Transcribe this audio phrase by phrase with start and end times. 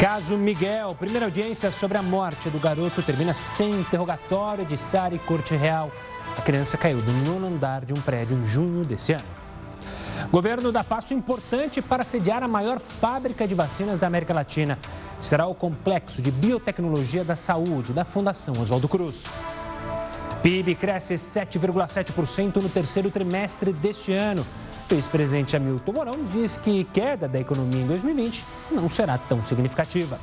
[0.00, 5.54] Caso Miguel, primeira audiência sobre a morte do garoto termina sem interrogatório de Sari Corte
[5.54, 5.92] Real.
[6.38, 9.28] A criança caiu do nono andar de um prédio em junho desse ano.
[10.24, 14.78] O governo dá passo importante para sediar a maior fábrica de vacinas da América Latina.
[15.20, 19.24] Será o Complexo de Biotecnologia da Saúde da Fundação Oswaldo Cruz.
[20.42, 24.46] PIB cresce 7,7% no terceiro trimestre deste ano.
[24.90, 30.18] O ex-presidente Hamilton Mourão diz que queda da economia em 2020 não será tão significativa.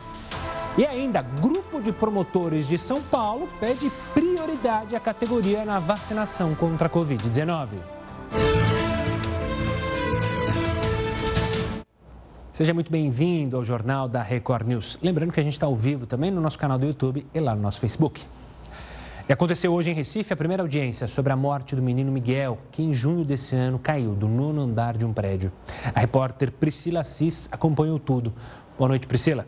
[0.78, 6.88] E ainda, grupo de promotores de São Paulo pede prioridade à categoria na vacinação contra
[6.88, 7.70] a Covid-19.
[12.52, 15.00] Seja muito bem-vindo ao Jornal da Record News.
[15.02, 17.56] Lembrando que a gente está ao vivo também no nosso canal do YouTube e lá
[17.56, 18.22] no nosso Facebook.
[19.30, 22.82] E aconteceu hoje em Recife a primeira audiência sobre a morte do menino Miguel, que
[22.82, 25.52] em junho desse ano caiu do nono andar de um prédio.
[25.94, 28.34] A repórter Priscila Assis acompanhou tudo.
[28.78, 29.46] Boa noite, Priscila.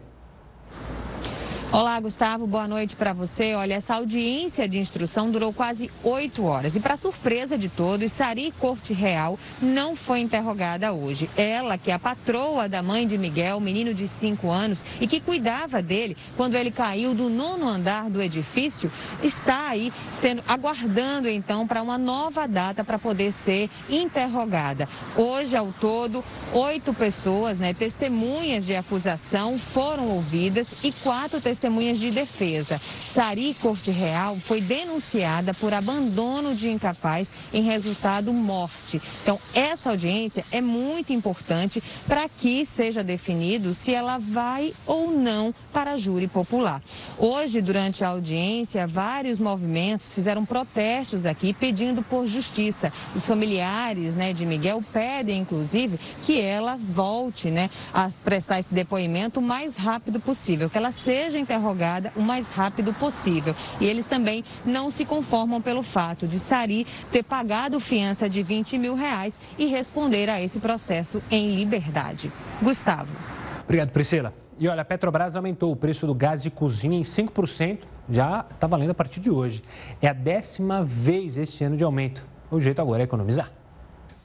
[1.71, 3.53] Olá, Gustavo, boa noite para você.
[3.53, 8.51] Olha, essa audiência de instrução durou quase oito horas e, para surpresa de todos, Sari
[8.57, 11.29] Corte Real não foi interrogada hoje.
[11.37, 15.21] Ela, que é a patroa da mãe de Miguel, menino de cinco anos, e que
[15.21, 21.67] cuidava dele quando ele caiu do nono andar do edifício, está aí sendo aguardando então
[21.67, 24.89] para uma nova data para poder ser interrogada.
[25.15, 31.99] Hoje, ao todo, oito pessoas, né, testemunhas de acusação, foram ouvidas e quatro testemunhas testemunhas
[31.99, 32.79] de defesa.
[33.13, 39.01] Sari Corte Real foi denunciada por abandono de incapaz em resultado morte.
[39.21, 45.53] Então, essa audiência é muito importante para que seja definido se ela vai ou não
[45.73, 46.81] para a júri popular.
[47.17, 52.93] Hoje, durante a audiência, vários movimentos fizeram protestos aqui pedindo por justiça.
[53.13, 59.41] Os familiares né, de Miguel pedem, inclusive, que ela volte né, a prestar esse depoimento
[59.41, 63.55] o mais rápido possível, que ela seja interrogada o mais rápido possível.
[63.81, 68.77] E eles também não se conformam pelo fato de Sari ter pagado fiança de 20
[68.77, 72.31] mil reais e responder a esse processo em liberdade.
[72.61, 73.11] Gustavo.
[73.63, 74.33] Obrigado, Priscila.
[74.59, 78.67] E olha, a Petrobras aumentou o preço do gás de cozinha em 5%, já está
[78.67, 79.63] valendo a partir de hoje.
[80.01, 82.23] É a décima vez este ano de aumento.
[82.51, 83.51] O jeito agora é economizar.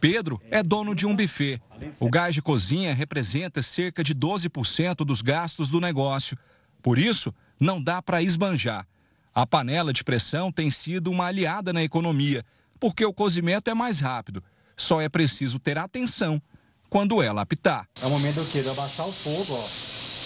[0.00, 1.62] Pedro é dono de um buffet.
[2.00, 6.36] O gás de cozinha representa cerca de 12% dos gastos do negócio.
[6.84, 8.86] Por isso, não dá para esbanjar.
[9.34, 12.44] A panela de pressão tem sido uma aliada na economia,
[12.78, 14.44] porque o cozimento é mais rápido.
[14.76, 16.42] Só é preciso ter atenção
[16.90, 17.88] quando ela apitar.
[18.02, 18.60] É o momento do quê?
[18.60, 19.66] De abaixar o fogo, ó.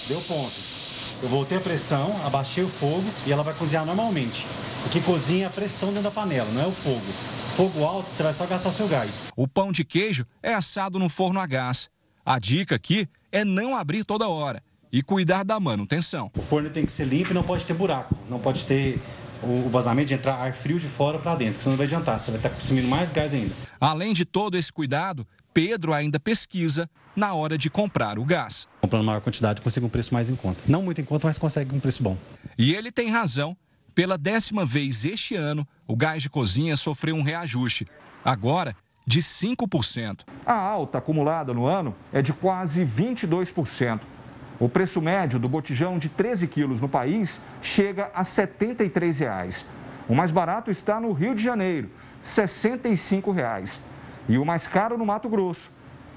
[0.08, 0.52] Deu ponto.
[1.22, 4.44] Eu voltei a pressão, abaixei o fogo e ela vai cozinhar normalmente.
[4.84, 7.06] O que cozinha é a pressão dentro da panela, não é o fogo.
[7.56, 9.28] Fogo alto, você vai só gastar seu gás.
[9.36, 11.88] O pão de queijo é assado no forno a gás.
[12.26, 14.60] A dica aqui é não abrir toda hora
[14.92, 16.30] e cuidar da manutenção.
[16.36, 19.00] O forno tem que ser limpo e não pode ter buraco, não pode ter
[19.42, 22.18] o vazamento de entrar ar frio de fora para dentro, que senão não vai adiantar,
[22.18, 23.54] você vai estar consumindo mais gás ainda.
[23.80, 28.68] Além de todo esse cuidado, Pedro ainda pesquisa na hora de comprar o gás.
[28.80, 30.60] Comprando maior quantidade, consegue um preço mais em conta.
[30.66, 32.16] Não muito em conta, mas consegue um preço bom.
[32.56, 33.56] E ele tem razão.
[33.94, 37.88] Pela décima vez este ano, o gás de cozinha sofreu um reajuste.
[38.24, 40.20] Agora, de 5%.
[40.46, 44.00] A alta acumulada no ano é de quase 22%.
[44.60, 49.64] O preço médio do botijão de 13 quilos no país chega a 73 reais.
[50.08, 51.88] O mais barato está no Rio de Janeiro,
[52.20, 53.80] 65 reais.
[54.28, 55.70] E o mais caro no Mato Grosso,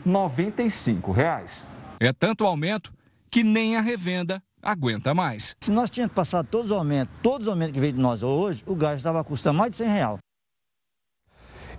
[0.03, 1.63] 95 reais.
[1.99, 2.91] É tanto aumento
[3.29, 5.55] que nem a revenda aguenta mais.
[5.61, 8.63] Se nós tínhamos passado todos os aumentos, todos os aumentos que veio de nós hoje,
[8.65, 10.19] o gás estava custando mais de 100 reais.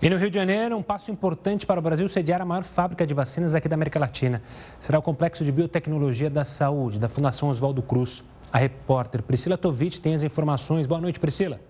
[0.03, 3.07] E no Rio de Janeiro, um passo importante para o Brasil sediar a maior fábrica
[3.07, 4.43] de vacinas aqui da América Latina.
[4.81, 8.25] Será o Complexo de Biotecnologia da Saúde, da Fundação Oswaldo Cruz.
[8.53, 10.89] A repórter Priscila Tovitch tem as informações.
[10.89, 11.61] Boa noite, Priscila.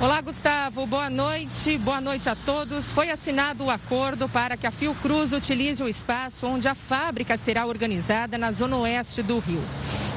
[0.00, 0.86] Olá, Gustavo.
[0.86, 1.76] Boa noite.
[1.78, 2.92] Boa noite a todos.
[2.92, 7.66] Foi assinado o acordo para que a Fiocruz utilize o espaço onde a fábrica será
[7.66, 9.64] organizada na zona oeste do Rio.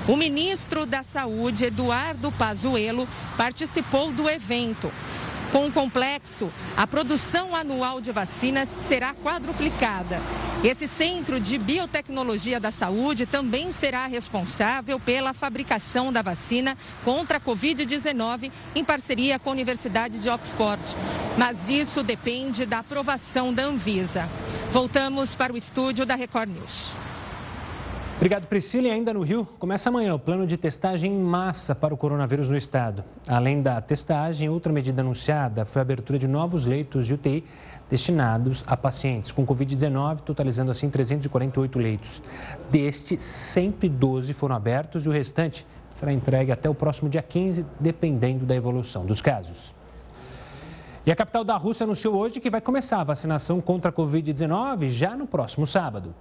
[0.07, 4.91] O ministro da Saúde, Eduardo Pazuello, participou do evento.
[5.51, 10.17] Com o complexo, a produção anual de vacinas será quadruplicada.
[10.63, 17.41] Esse centro de biotecnologia da saúde também será responsável pela fabricação da vacina contra a
[17.41, 20.81] Covid-19 em parceria com a Universidade de Oxford.
[21.37, 24.29] Mas isso depende da aprovação da Anvisa.
[24.71, 27.10] Voltamos para o estúdio da Record News.
[28.21, 28.87] Obrigado, Priscila.
[28.87, 32.49] E ainda no Rio, começa amanhã o plano de testagem em massa para o coronavírus
[32.49, 33.03] no estado.
[33.27, 37.43] Além da testagem, outra medida anunciada foi a abertura de novos leitos de UTI
[37.89, 42.21] destinados a pacientes com Covid-19, totalizando assim 348 leitos.
[42.69, 48.45] Destes, 112 foram abertos e o restante será entregue até o próximo dia 15, dependendo
[48.45, 49.73] da evolução dos casos.
[51.07, 54.89] E a capital da Rússia anunciou hoje que vai começar a vacinação contra a Covid-19
[54.89, 56.13] já no próximo sábado.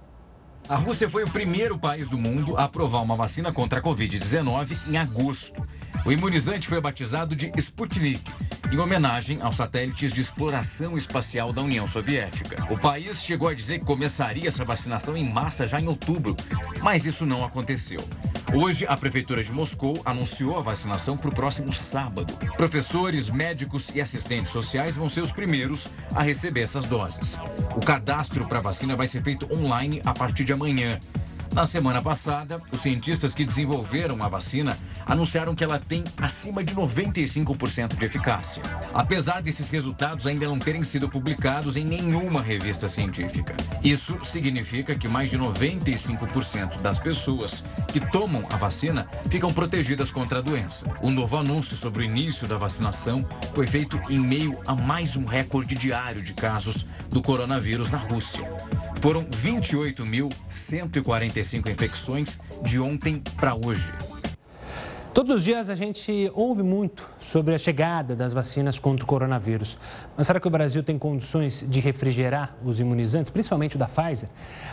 [0.69, 4.89] A Rússia foi o primeiro país do mundo a aprovar uma vacina contra a Covid-19
[4.89, 5.61] em agosto.
[6.03, 8.31] O imunizante foi batizado de Sputnik,
[8.71, 12.65] em homenagem aos satélites de exploração espacial da União Soviética.
[12.73, 16.35] O país chegou a dizer que começaria essa vacinação em massa já em outubro,
[16.81, 18.03] mas isso não aconteceu.
[18.51, 22.33] Hoje, a Prefeitura de Moscou anunciou a vacinação para o próximo sábado.
[22.57, 27.37] Professores, médicos e assistentes sociais vão ser os primeiros a receber essas doses.
[27.75, 30.99] O cadastro para a vacina vai ser feito online a partir de amanhã.
[31.53, 36.73] Na semana passada, os cientistas que desenvolveram a vacina anunciaram que ela tem acima de
[36.73, 38.63] 95% de eficácia.
[38.93, 43.53] Apesar desses resultados ainda não terem sido publicados em nenhuma revista científica.
[43.83, 50.39] Isso significa que mais de 95% das pessoas que tomam a vacina ficam protegidas contra
[50.39, 50.85] a doença.
[51.01, 55.25] O novo anúncio sobre o início da vacinação foi feito em meio a mais um
[55.25, 58.47] recorde diário de casos do coronavírus na Rússia.
[59.01, 59.23] Foram
[61.41, 63.91] 28.145 infecções de ontem para hoje.
[65.13, 69.77] Todos os dias a gente ouve muito sobre a chegada das vacinas contra o coronavírus.
[70.15, 74.29] Mas será que o Brasil tem condições de refrigerar os imunizantes, principalmente o da Pfizer?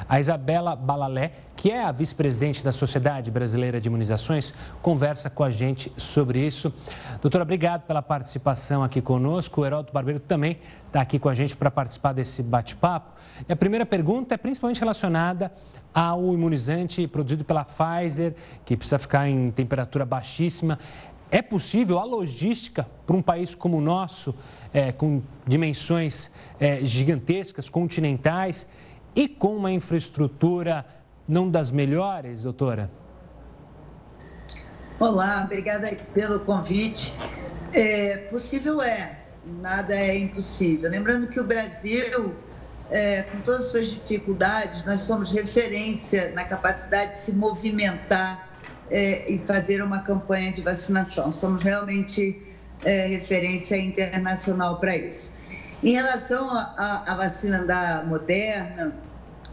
[0.08, 5.50] A Isabela Balalé, que é a vice-presidente da Sociedade Brasileira de Imunizações, conversa com a
[5.50, 6.72] gente sobre isso.
[7.20, 9.62] Doutora, obrigado pela participação aqui conosco.
[9.62, 13.12] O Heraldo Barbeiro também está aqui com a gente para participar desse bate-papo.
[13.48, 15.52] E a primeira pergunta é principalmente relacionada
[15.94, 20.78] ao imunizante produzido pela Pfizer, que precisa ficar em temperatura baixíssima.
[21.30, 24.34] É possível a logística para um país como o nosso,
[24.72, 28.66] é, com dimensões é, gigantescas, continentais
[29.14, 30.86] e com uma infraestrutura
[31.26, 32.90] não das melhores, doutora?
[34.98, 37.14] Olá, obrigada pelo convite.
[37.72, 40.90] É, possível é, nada é impossível.
[40.90, 42.34] Lembrando que o Brasil
[42.90, 48.48] é, com todas as suas dificuldades, nós somos referência na capacidade de se movimentar
[48.90, 51.32] é, e fazer uma campanha de vacinação.
[51.32, 52.42] Somos realmente
[52.84, 55.32] é, referência internacional para isso.
[55.82, 58.92] Em relação à vacina da Moderna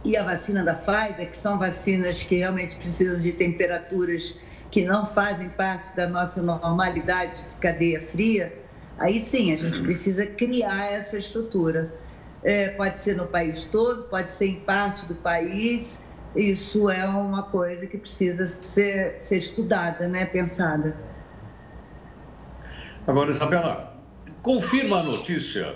[0.02, 4.36] e a vacina da Pfizer, que são vacinas que realmente precisam de temperaturas
[4.70, 8.52] que não fazem parte da nossa normalidade de cadeia fria,
[8.98, 11.92] aí sim a gente precisa criar essa estrutura
[12.46, 16.00] é, pode ser no país todo, pode ser em parte do país.
[16.34, 20.96] Isso é uma coisa que precisa ser, ser estudada, né, pensada.
[23.04, 23.96] Agora, Isabela,
[24.42, 25.74] confirma a notícia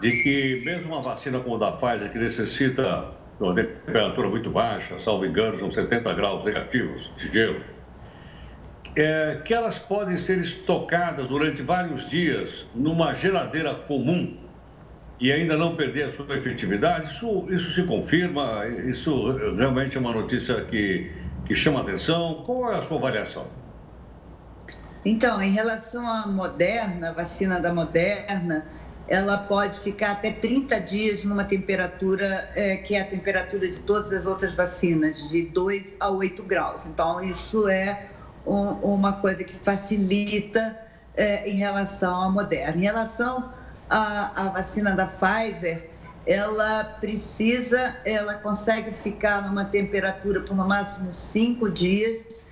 [0.00, 4.50] de que mesmo uma vacina como a da Pfizer, que necessita de uma temperatura muito
[4.50, 7.60] baixa, salvo engano, são 70 graus negativos de gelo,
[8.96, 14.38] é, que elas podem ser estocadas durante vários dias numa geladeira comum
[15.20, 20.12] e ainda não perder a sua efetividade, isso, isso se confirma, isso realmente é uma
[20.12, 21.10] notícia que,
[21.44, 22.42] que chama atenção.
[22.44, 23.46] Qual é a sua avaliação?
[25.04, 28.66] Então, em relação à Moderna, vacina da Moderna,
[29.08, 34.12] ela pode ficar até 30 dias numa temperatura é, que é a temperatura de todas
[34.12, 36.84] as outras vacinas, de 2 a 8 graus.
[36.84, 38.08] Então, isso é
[38.46, 40.76] um, uma coisa que facilita
[41.16, 42.76] é, em relação à Moderna.
[42.76, 43.52] Em relação
[43.88, 45.90] a, a vacina da Pfizer,
[46.26, 52.46] ela precisa, ela consegue ficar numa temperatura por no máximo cinco dias.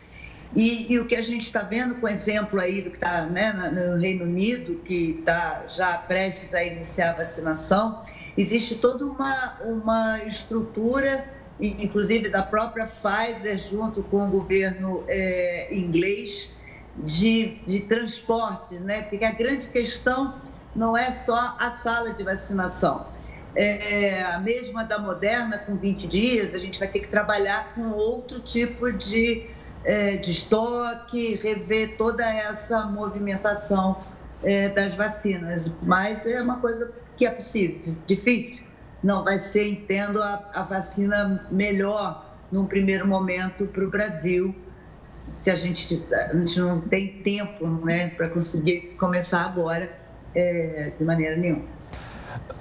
[0.54, 3.52] E, e o que a gente está vendo com exemplo aí do que está né,
[3.52, 8.04] no Reino Unido, que está já prestes a iniciar a vacinação,
[8.38, 11.24] existe toda uma, uma estrutura,
[11.60, 16.50] inclusive da própria Pfizer, junto com o governo é, inglês,
[16.96, 19.02] de, de transportes, né?
[19.02, 20.34] Porque a grande questão
[20.74, 23.06] não é só a sala de vacinação.
[23.54, 27.90] É, a mesma da Moderna, com 20 dias, a gente vai ter que trabalhar com
[27.90, 29.46] outro tipo de,
[29.84, 34.02] é, de estoque, rever toda essa movimentação
[34.42, 35.70] é, das vacinas.
[35.82, 38.64] Mas é uma coisa que é possível, difícil.
[39.04, 44.54] Não vai ser, entendo, a, a vacina melhor num primeiro momento para o Brasil,
[45.02, 49.92] se a gente, a gente não tem tempo né, para conseguir começar agora
[50.34, 51.64] é, de maneira nenhuma.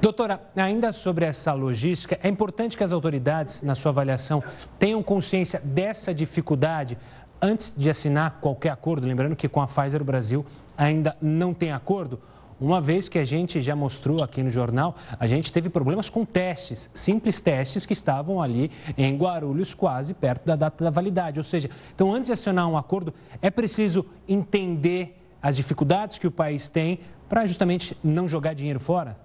[0.01, 4.43] Doutora, ainda sobre essa logística, é importante que as autoridades, na sua avaliação,
[4.77, 6.97] tenham consciência dessa dificuldade
[7.41, 9.07] antes de assinar qualquer acordo.
[9.07, 10.45] Lembrando que com a Pfizer o Brasil
[10.77, 12.19] ainda não tem acordo.
[12.59, 16.23] Uma vez que a gente já mostrou aqui no jornal, a gente teve problemas com
[16.25, 21.39] testes, simples testes que estavam ali em Guarulhos, quase perto da data da validade.
[21.39, 26.31] Ou seja, então antes de assinar um acordo, é preciso entender as dificuldades que o
[26.31, 29.17] país tem para justamente não jogar dinheiro fora?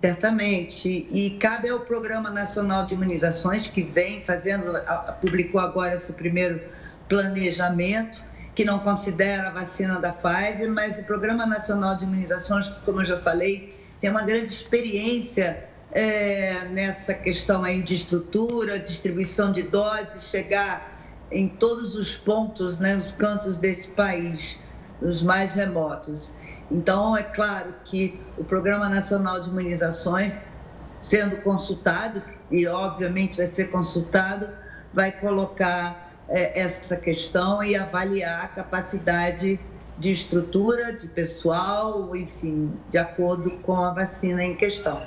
[0.00, 1.06] Certamente.
[1.10, 4.72] E cabe ao Programa Nacional de Imunizações, que vem fazendo,
[5.20, 6.60] publicou agora seu primeiro
[7.08, 13.00] planejamento, que não considera a vacina da Pfizer, mas o Programa Nacional de Imunizações, como
[13.00, 19.62] eu já falei, tem uma grande experiência é, nessa questão aí de estrutura, distribuição de
[19.62, 20.98] doses, chegar
[21.30, 24.60] em todos os pontos, né, os cantos desse país,
[25.00, 26.32] os mais remotos.
[26.70, 30.38] Então, é claro que o Programa Nacional de Imunizações,
[30.98, 34.48] sendo consultado, e obviamente vai ser consultado,
[34.92, 39.58] vai colocar essa questão e avaliar a capacidade
[39.98, 45.02] de estrutura, de pessoal, enfim, de acordo com a vacina em questão.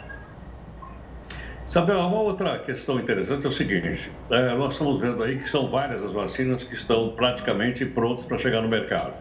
[1.65, 5.72] Sabe, uma outra questão interessante é o seguinte: é, nós estamos vendo aí que são
[5.72, 9.13] várias as vacinas que estão praticamente prontas para chegar no mercado.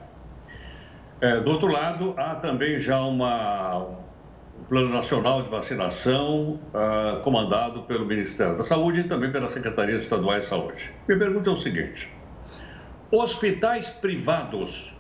[1.21, 4.02] É, do outro lado, há também já uma, um
[4.73, 10.41] plano nacional de vacinação uh, comandado pelo Ministério da Saúde e também pela Secretaria Estadual
[10.41, 10.91] de Saúde.
[11.07, 12.11] Minha pergunta é o seguinte:
[13.11, 14.97] hospitais privados,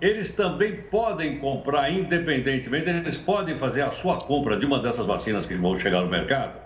[0.00, 5.44] eles também podem comprar independentemente, eles podem fazer a sua compra de uma dessas vacinas
[5.44, 6.56] que vão chegar no mercado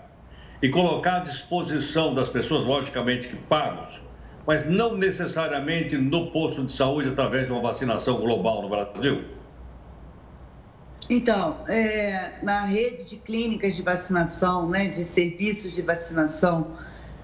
[0.61, 3.99] e colocar à disposição das pessoas, logicamente que pagos,
[4.45, 9.34] mas não necessariamente no posto de saúde através de uma vacinação global no Brasil?
[11.09, 16.75] Então, é, na rede de clínicas de vacinação, né, de serviços de vacinação,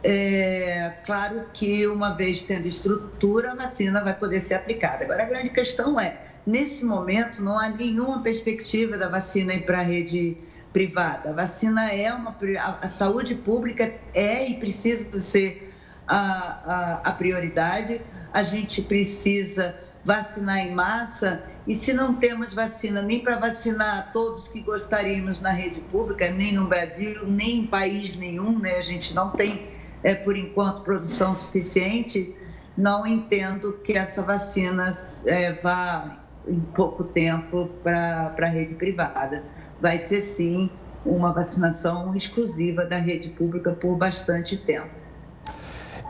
[0.04, 5.04] é claro que uma vez tendo estrutura, a vacina vai poder ser aplicada.
[5.04, 9.80] Agora, a grande questão é, nesse momento, não há nenhuma perspectiva da vacina ir para
[9.80, 10.38] a rede
[10.74, 11.30] privada.
[11.30, 12.36] A vacina é uma.
[12.82, 15.74] A saúde pública é e precisa ser
[16.08, 18.02] a, a, a prioridade,
[18.34, 24.48] a gente precisa vacinar em massa e se não temos vacina nem para vacinar todos
[24.48, 28.78] que gostaríamos na rede pública, nem no Brasil, nem em país nenhum, né?
[28.78, 29.68] a gente não tem,
[30.04, 32.36] é, por enquanto, produção suficiente,
[32.76, 34.92] não entendo que essa vacina
[35.26, 36.18] é, vá
[36.48, 39.44] em pouco tempo para a rede privada.
[39.80, 40.70] Vai ser, sim,
[41.06, 44.90] uma vacinação exclusiva da rede pública por bastante tempo.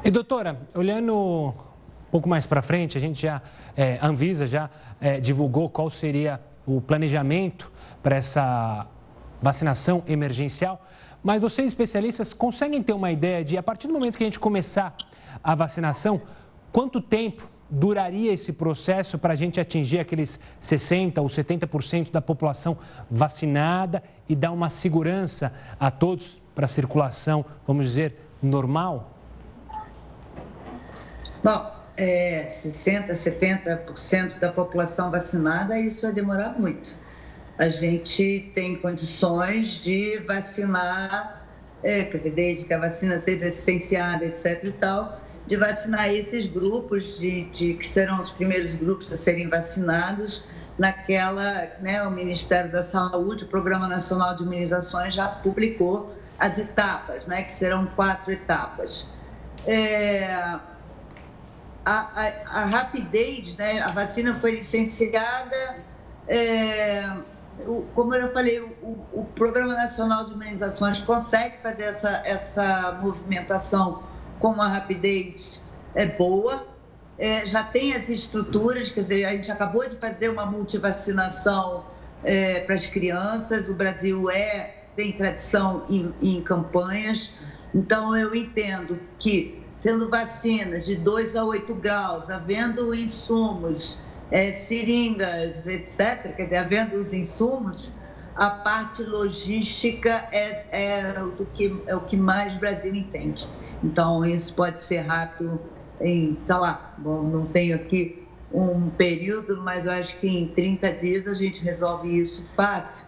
[0.04, 1.54] E doutora, olhando
[2.12, 3.42] pouco mais para frente, a gente já,
[3.76, 7.72] é, a Anvisa já é, divulgou qual seria o planejamento
[8.04, 8.86] para essa
[9.42, 10.86] vacinação emergencial,
[11.24, 14.40] mas vocês especialistas conseguem ter uma ideia de, a partir do momento que a gente
[14.40, 14.96] começar
[15.42, 16.22] a vacinação,
[16.72, 22.78] quanto tempo duraria esse processo para a gente atingir aqueles 60% ou 70% da população
[23.10, 29.12] vacinada e dar uma segurança a todos para a circulação, vamos dizer, normal?
[31.42, 36.98] Bom, é, 60%, 70% da população vacinada, isso vai demorar muito.
[37.60, 41.46] A gente tem condições de vacinar,
[41.84, 44.64] é, quer dizer, desde que a vacina seja licenciada, etc.
[44.64, 49.48] e tal, de vacinar esses grupos, de, de, que serão os primeiros grupos a serem
[49.48, 50.46] vacinados
[50.80, 57.28] naquela, né, o Ministério da Saúde, o Programa Nacional de Imunizações já publicou as etapas,
[57.28, 59.08] né, que serão quatro etapas.
[59.68, 60.58] É,
[61.86, 63.82] a, a, rapidez, né?
[63.82, 65.78] A vacina foi licenciada,
[66.28, 67.04] é,
[67.66, 74.04] o, como eu falei, o, o, Programa Nacional de Imunizações consegue fazer essa, essa movimentação
[74.40, 75.62] com uma rapidez
[75.96, 76.68] é, boa,
[77.18, 81.86] é, já tem as estruturas, quer dizer, a gente acabou de fazer uma multivacinação
[82.24, 87.34] é, para as crianças, o Brasil é tem tradição em, em campanhas,
[87.74, 93.98] então eu entendo que sendo vacinas de 2 a 8 graus, havendo insumos,
[94.30, 97.92] é, seringas, etc., quer dizer, havendo os insumos,
[98.36, 103.50] a parte logística é, é, o que, é o que mais o Brasil entende.
[103.84, 105.60] Então, isso pode ser rápido
[106.00, 108.24] em, sei lá, bom, não tenho aqui
[108.54, 113.08] um período, mas eu acho que em 30 dias a gente resolve isso fácil,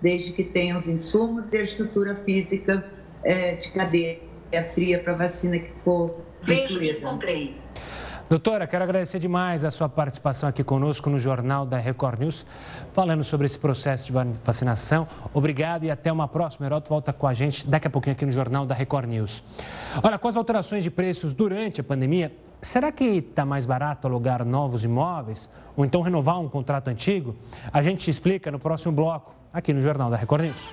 [0.00, 2.90] desde que tenha os insumos e a estrutura física
[3.22, 4.23] é, de cadeia
[4.72, 7.56] fria para vacina que for Vejo que comprei.
[8.28, 12.44] Doutora, quero agradecer demais a sua participação aqui conosco no Jornal da Record News,
[12.92, 15.06] falando sobre esse processo de vacinação.
[15.32, 16.66] Obrigado e até uma próxima.
[16.66, 19.42] Heroto volta com a gente daqui a pouquinho aqui no Jornal da Record News.
[20.02, 24.44] Olha, com as alterações de preços durante a pandemia, será que está mais barato alugar
[24.44, 27.36] novos imóveis ou então renovar um contrato antigo?
[27.72, 30.72] A gente explica no próximo bloco, aqui no Jornal da Record News.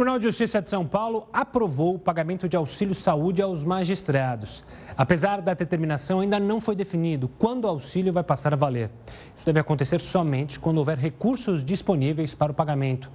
[0.00, 4.64] O Tribunal de Justiça de São Paulo aprovou o pagamento de auxílio saúde aos magistrados.
[4.96, 8.90] Apesar da determinação, ainda não foi definido quando o auxílio vai passar a valer.
[9.36, 13.10] Isso deve acontecer somente quando houver recursos disponíveis para o pagamento.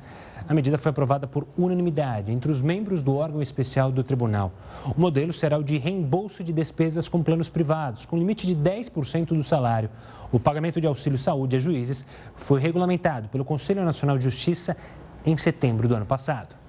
[0.48, 4.52] A medida foi aprovada por unanimidade entre os membros do órgão especial do tribunal.
[4.96, 9.30] O modelo será o de reembolso de despesas com planos privados, com limite de 10%
[9.30, 9.90] do salário.
[10.32, 14.78] O pagamento de auxílio saúde a juízes foi regulamentado pelo Conselho Nacional de Justiça
[15.26, 16.65] em setembro do ano passado.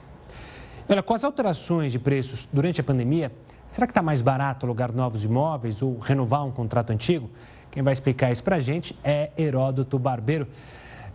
[0.88, 3.32] Olha, com as alterações de preços durante a pandemia,
[3.66, 7.28] será que está mais barato alugar novos imóveis ou renovar um contrato antigo?
[7.72, 10.46] Quem vai explicar isso para a gente é Heródoto Barbeiro.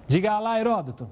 [0.08, 1.08] Diga lá, Heródoto.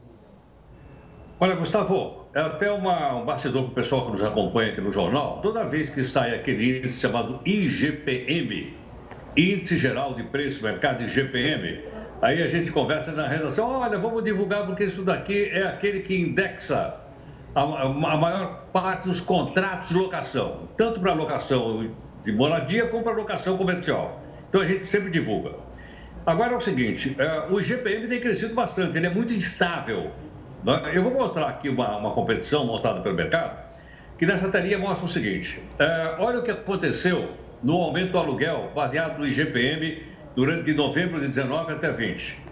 [1.39, 4.91] Olha, Gustavo, é até uma, um bastidor para o pessoal que nos acompanha aqui no
[4.91, 5.39] jornal.
[5.41, 8.73] Toda vez que sai aquele índice chamado IGPM,
[9.37, 11.81] Índice Geral de Preço Mercado IGPM,
[12.21, 16.19] aí a gente conversa na redação, olha, vamos divulgar porque isso daqui é aquele que
[16.19, 17.07] indexa
[17.55, 21.89] a, a maior parte dos contratos de locação, tanto para locação
[22.23, 24.21] de moradia como para locação comercial.
[24.49, 25.53] Então a gente sempre divulga.
[26.25, 30.11] Agora é o seguinte, é, o IGPM tem crescido bastante, ele é muito instável.
[30.63, 30.91] Né?
[30.93, 33.57] Eu vou mostrar aqui uma, uma competição mostrada pelo mercado,
[34.17, 37.29] que nessa telinha mostra o seguinte, é, olha o que aconteceu
[37.63, 40.03] no aumento do aluguel baseado no IGPM
[40.35, 42.48] durante novembro de 19 até 20.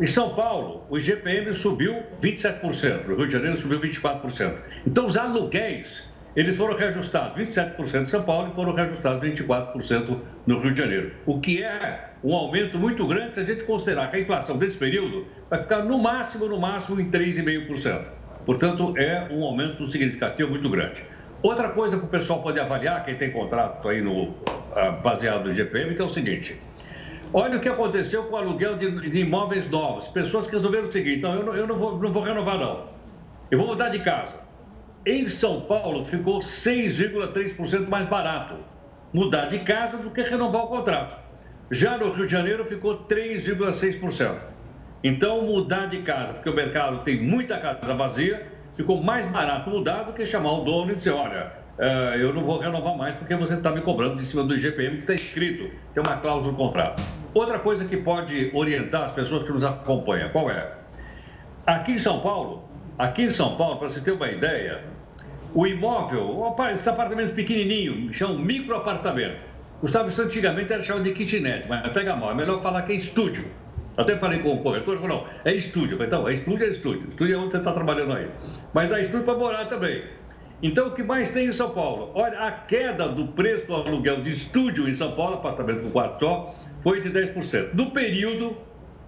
[0.00, 4.58] Em São Paulo, o IGPM subiu 27%, no Rio de Janeiro subiu 24%.
[4.86, 6.02] Então, os aluguéis,
[6.34, 11.12] eles foram reajustados 27% em São Paulo e foram reajustados 24% no Rio de Janeiro.
[11.26, 14.78] O que é um aumento muito grande se a gente considerar que a inflação desse
[14.78, 18.06] período vai ficar no máximo, no máximo, em 3,5%.
[18.46, 21.04] Portanto, é um aumento significativo muito grande.
[21.42, 24.34] Outra coisa que o pessoal pode avaliar, quem tem contrato aí no,
[24.74, 26.58] ah, baseado no IGPM, que é o seguinte
[27.34, 30.06] Olha o que aconteceu com o aluguel de, de imóveis novos.
[30.08, 32.88] Pessoas que resolveram o seguinte: então, eu, não, eu não, vou, não vou renovar, não.
[33.50, 34.34] Eu vou mudar de casa.
[35.06, 38.56] Em São Paulo ficou 6,3% mais barato
[39.12, 41.16] mudar de casa do que renovar o contrato.
[41.70, 44.42] Já no Rio de Janeiro ficou 3,6%.
[45.02, 50.04] Então, mudar de casa, porque o mercado tem muita casa vazia, ficou mais barato mudar
[50.04, 53.34] do que chamar o dono e dizer: olha, uh, eu não vou renovar mais porque
[53.34, 56.56] você está me cobrando de cima do IGPM que está escrito, tem uma cláusula no
[56.56, 57.02] contrato.
[57.34, 60.72] Outra coisa que pode orientar as pessoas que nos acompanham, qual é?
[61.66, 62.64] Aqui em São Paulo,
[62.98, 64.84] aqui em São Paulo, para você ter uma ideia,
[65.54, 69.44] o imóvel, esses apartamentos pequenininhos, chamam micro apartamento.
[69.80, 72.96] Gustavo, isso antigamente era chamado de kitnet, mas pega mal, é melhor falar que é
[72.96, 73.44] estúdio.
[73.96, 75.94] Até falei com o corretor, falou, não, é estúdio.
[75.94, 77.08] Eu falei, então, é estúdio, é estúdio.
[77.10, 78.28] Estúdio é onde você está trabalhando aí.
[78.72, 80.02] Mas dá estúdio para morar também.
[80.62, 82.10] Então, o que mais tem em São Paulo?
[82.14, 86.24] Olha, a queda do preço do aluguel de estúdio em São Paulo, apartamento com quarto
[86.24, 87.74] só, foi de 10%.
[87.74, 88.56] No período,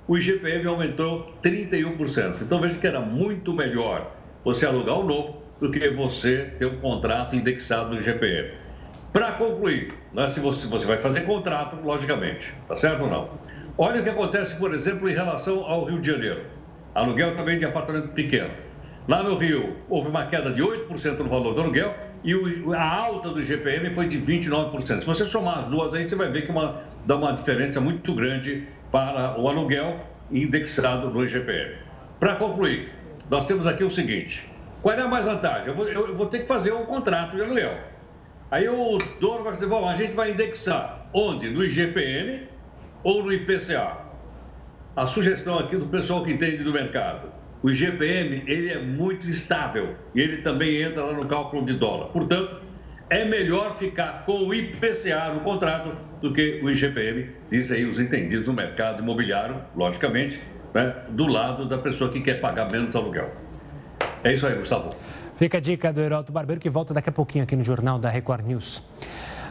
[0.07, 2.43] o IGPM aumentou 31%.
[2.43, 4.13] Então, veja que era muito melhor
[4.45, 8.53] você alugar um novo do que você ter um contrato indexado no IGPM.
[9.13, 13.31] Para concluir, né, se você, você vai fazer contrato, logicamente, tá certo ou não?
[13.79, 16.43] Olha o que acontece, por exemplo, em relação ao Rio de Janeiro.
[16.95, 18.51] Aluguel também de apartamento pequeno.
[19.07, 22.33] Lá no Rio, houve uma queda de 8% no valor do aluguel e
[22.75, 25.01] a alta do IGPM foi de 29%.
[25.01, 28.15] Se você somar as duas aí, você vai ver que uma, dá uma diferença muito
[28.15, 31.77] grande para o aluguel indexado no IGPM.
[32.19, 32.93] Para concluir,
[33.31, 34.49] nós temos aqui o seguinte:
[34.83, 35.69] qual é a mais vantagem?
[35.69, 37.79] Eu vou, eu vou ter que fazer um contrato de aluguel.
[38.51, 41.51] Aí o dono vai dizer: bom, a gente vai indexar onde?
[41.51, 42.49] No IGPM
[43.03, 44.05] ou no IPCA?
[44.97, 47.29] A sugestão aqui do pessoal que entende do mercado
[47.65, 52.09] o IGPM ele é muito estável e ele também entra lá no cálculo de dólar.
[52.09, 52.61] Portanto,
[53.15, 58.01] é melhor ficar com o IPCA no contrato do que o IGPM, dizem aí os
[58.01, 60.43] entendidos no mercado imobiliário, logicamente,
[60.75, 63.31] né, do lado da pessoa que quer pagar menos aluguel.
[64.25, 64.91] É isso aí, Gustavo.
[65.37, 68.09] Fica a dica do Heroto Barbeiro, que volta daqui a pouquinho aqui no Jornal da
[68.09, 68.83] Record News.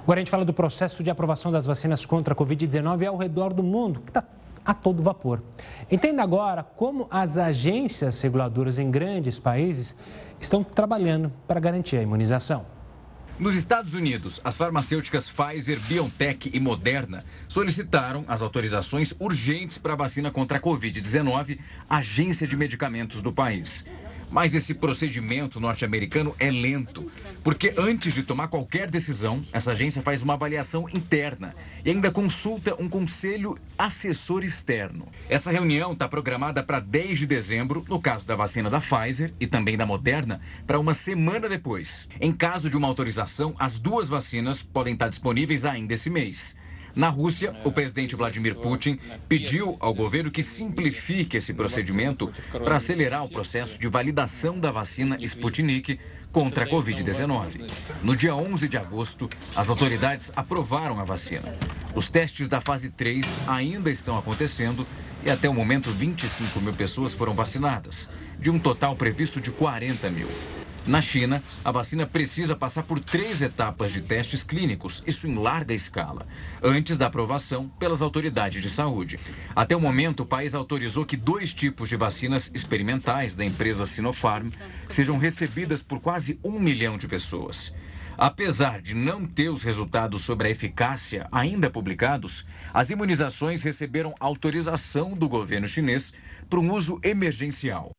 [0.02, 3.54] Agora a gente fala do processo de aprovação das vacinas contra a Covid-19 ao redor
[3.54, 4.26] do mundo, que está
[4.66, 5.42] a todo vapor.
[5.90, 9.96] Entenda agora como as agências reguladoras em grandes países
[10.38, 12.66] estão trabalhando para garantir a imunização.
[13.40, 19.96] Nos Estados Unidos, as farmacêuticas Pfizer, BioNTech e Moderna solicitaram as autorizações urgentes para a
[19.96, 21.58] vacina contra a Covid-19
[21.90, 23.84] à Agência de Medicamentos do país.
[24.34, 27.06] Mas esse procedimento norte-americano é lento,
[27.44, 31.54] porque antes de tomar qualquer decisão, essa agência faz uma avaliação interna
[31.86, 35.08] e ainda consulta um conselho assessor externo.
[35.30, 39.46] Essa reunião está programada para 10 de dezembro, no caso da vacina da Pfizer e
[39.46, 42.08] também da Moderna, para uma semana depois.
[42.20, 46.56] Em caso de uma autorização, as duas vacinas podem estar disponíveis ainda esse mês.
[46.96, 52.32] Na Rússia, o presidente Vladimir Putin pediu ao governo que simplifique esse procedimento
[52.64, 56.00] para acelerar o processo de validação da vacina Sputnik
[56.32, 57.68] contra a Covid-19.
[58.04, 61.56] No dia 11 de agosto, as autoridades aprovaram a vacina.
[61.96, 64.86] Os testes da fase 3 ainda estão acontecendo
[65.26, 70.12] e até o momento 25 mil pessoas foram vacinadas, de um total previsto de 40
[70.12, 70.28] mil.
[70.86, 75.74] Na China, a vacina precisa passar por três etapas de testes clínicos, isso em larga
[75.74, 76.28] escala,
[76.62, 79.18] antes da aprovação pelas autoridades de saúde.
[79.56, 84.50] Até o momento, o país autorizou que dois tipos de vacinas experimentais da empresa Sinopharm
[84.90, 87.74] sejam recebidas por quase um milhão de pessoas.
[88.18, 92.44] Apesar de não ter os resultados sobre a eficácia ainda publicados,
[92.74, 96.12] as imunizações receberam autorização do governo chinês
[96.50, 97.92] para um uso emergencial.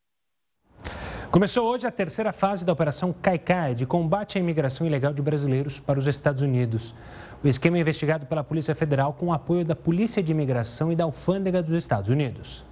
[1.31, 5.79] Começou hoje a terceira fase da Operação Caicai, de combate à imigração ilegal de brasileiros
[5.79, 6.95] para os Estados Unidos.
[7.43, 11.03] O esquema é investigado pela Polícia Federal com apoio da Polícia de Imigração e da
[11.03, 12.63] Alfândega dos Estados Unidos.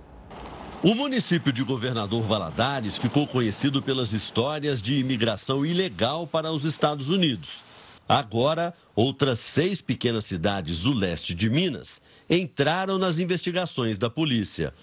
[0.82, 7.10] O município de Governador Valadares ficou conhecido pelas histórias de imigração ilegal para os Estados
[7.10, 7.64] Unidos.
[8.08, 14.74] Agora, outras seis pequenas cidades do leste de Minas entraram nas investigações da polícia.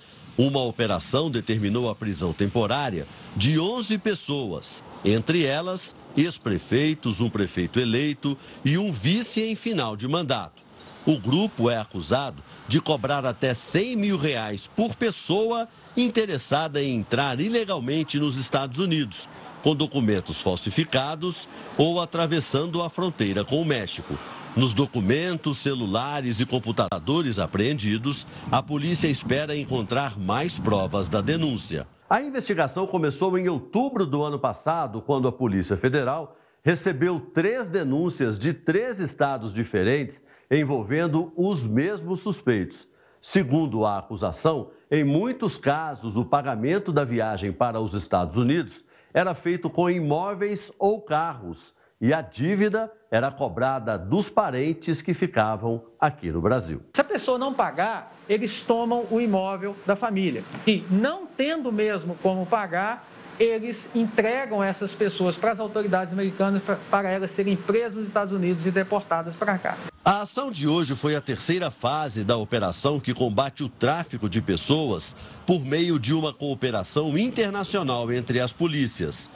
[0.40, 8.38] Uma operação determinou a prisão temporária de 11 pessoas, entre elas ex-prefeitos, um prefeito eleito
[8.64, 10.62] e um vice em final de mandato.
[11.04, 17.38] O grupo é acusado de cobrar até 100 mil reais por pessoa interessada em entrar
[17.38, 19.28] ilegalmente nos Estados Unidos,
[19.62, 24.18] com documentos falsificados ou atravessando a fronteira com o México.
[24.56, 31.86] Nos documentos, celulares e computadores apreendidos, a polícia espera encontrar mais provas da denúncia.
[32.08, 38.36] A investigação começou em outubro do ano passado, quando a Polícia Federal recebeu três denúncias
[38.36, 42.88] de três estados diferentes envolvendo os mesmos suspeitos.
[43.22, 48.84] Segundo a acusação, em muitos casos, o pagamento da viagem para os Estados Unidos
[49.14, 55.82] era feito com imóveis ou carros e a dívida era cobrada dos parentes que ficavam
[56.00, 56.82] aqui no Brasil.
[56.94, 60.42] Se a pessoa não pagar, eles tomam o imóvel da família.
[60.66, 63.06] E não tendo mesmo como pagar,
[63.38, 68.66] eles entregam essas pessoas para as autoridades americanas para elas serem presas nos Estados Unidos
[68.66, 69.76] e deportadas para cá.
[70.04, 74.40] A ação de hoje foi a terceira fase da operação que combate o tráfico de
[74.42, 79.30] pessoas por meio de uma cooperação internacional entre as polícias.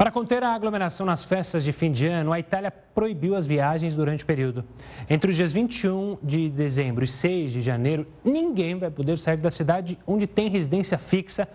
[0.00, 3.94] Para conter a aglomeração nas festas de fim de ano, a Itália proibiu as viagens
[3.94, 4.64] durante o período.
[5.10, 9.50] Entre os dias 21 de dezembro e 6 de janeiro, ninguém vai poder sair da
[9.50, 11.46] cidade onde tem residência fixa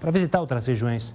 [0.00, 1.12] para visitar outras regiões.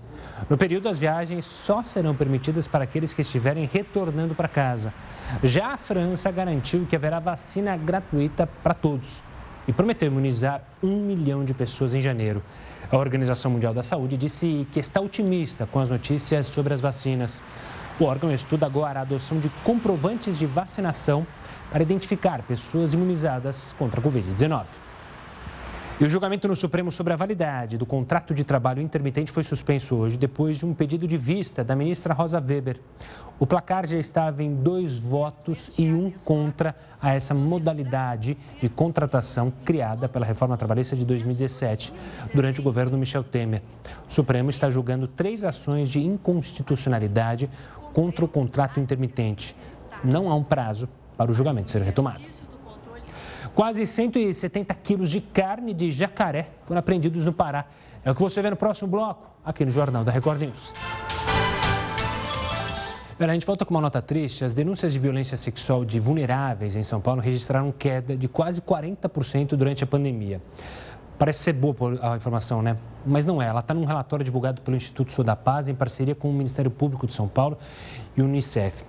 [0.49, 4.93] No período, as viagens só serão permitidas para aqueles que estiverem retornando para casa.
[5.41, 9.23] Já a França garantiu que haverá vacina gratuita para todos
[9.67, 12.43] e prometeu imunizar um milhão de pessoas em janeiro.
[12.91, 17.41] A Organização Mundial da Saúde disse que está otimista com as notícias sobre as vacinas.
[17.99, 21.25] O órgão estuda agora a adoção de comprovantes de vacinação
[21.71, 24.82] para identificar pessoas imunizadas contra a Covid-19.
[25.99, 29.95] E o julgamento no Supremo sobre a validade do contrato de trabalho intermitente foi suspenso
[29.95, 32.79] hoje, depois de um pedido de vista da ministra Rosa Weber.
[33.39, 39.53] O placar já estava em dois votos e um contra a essa modalidade de contratação
[39.63, 41.93] criada pela reforma trabalhista de 2017,
[42.33, 43.61] durante o governo Michel Temer.
[44.09, 47.47] O Supremo está julgando três ações de inconstitucionalidade
[47.93, 49.55] contra o contrato intermitente.
[50.03, 52.23] Não há um prazo para o julgamento ser retomado.
[53.55, 57.65] Quase 170 quilos de carne de jacaré foram apreendidos no Pará.
[58.03, 60.73] É o que você vê no próximo bloco, aqui no Jornal da Record News.
[63.19, 64.43] a gente volta com uma nota triste.
[64.43, 69.49] As denúncias de violência sexual de vulneráveis em São Paulo registraram queda de quase 40%
[69.49, 70.41] durante a pandemia.
[71.23, 72.75] Parece ser boa a informação, né?
[73.05, 73.47] Mas não é.
[73.47, 77.07] Ela está num relatório divulgado pelo Instituto Sou Paz em parceria com o Ministério Público
[77.07, 77.57] de São Paulo
[78.17, 78.83] e o Unicef.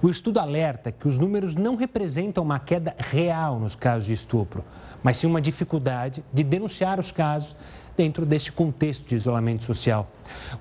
[0.00, 4.64] O estudo alerta que os números não representam uma queda real nos casos de estupro,
[5.02, 7.56] mas sim uma dificuldade de denunciar os casos
[7.96, 10.08] dentro deste contexto de isolamento social.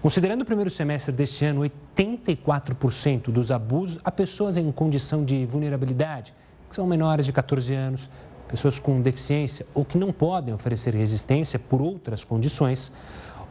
[0.01, 1.61] Considerando o primeiro semestre deste ano,
[1.95, 6.33] 84% dos abusos a pessoas em condição de vulnerabilidade,
[6.67, 8.09] que são menores de 14 anos,
[8.49, 12.91] pessoas com deficiência ou que não podem oferecer resistência por outras condições,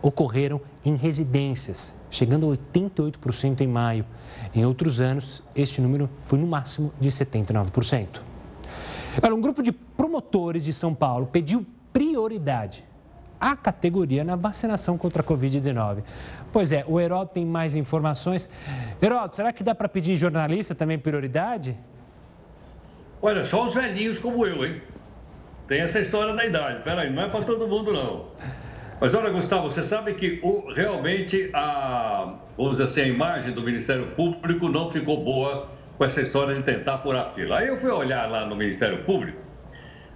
[0.02, 4.04] ocorreram em residências, chegando a 88% em maio.
[4.54, 8.20] Em outros anos, este número foi no máximo de 79%.
[9.22, 12.84] Olha, um grupo de promotores de São Paulo pediu prioridade
[13.40, 16.02] à categoria na vacinação contra a Covid-19.
[16.52, 18.48] Pois é, o Heródoto tem mais informações.
[19.00, 21.76] Heródoto, será que dá para pedir jornalista também prioridade?
[23.20, 24.80] Olha, só os velhinhos como eu, hein?
[25.66, 26.82] Tem essa história da idade.
[26.82, 28.26] Peraí, não é para todo mundo, não.
[29.00, 34.06] Mas olha, Gustavo, você sabe que o, realmente a, vamos assim, a imagem do Ministério
[34.16, 37.58] Público não ficou boa com essa história de tentar furar fila.
[37.58, 39.38] Aí eu fui olhar lá no Ministério Público,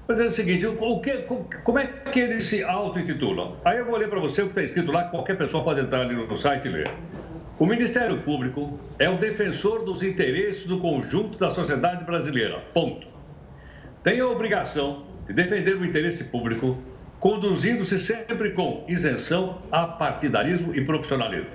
[0.08, 1.18] mas é o seguinte, o que,
[1.64, 3.56] como é que eles se auto-intitulam?
[3.64, 6.00] Aí eu vou ler para você o que está escrito lá, qualquer pessoa pode entrar
[6.00, 6.90] ali no site e ler.
[7.62, 12.58] O Ministério Público é o defensor dos interesses do conjunto da sociedade brasileira.
[12.74, 13.06] Ponto.
[14.02, 16.76] Tem a obrigação de defender o interesse público
[17.20, 21.52] conduzindo-se sempre com isenção a partidarismo e profissionalismo.